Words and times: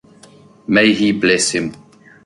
May 0.65 0.93
he 0.95 1.11
bless 1.11 1.51
him. 1.51 1.73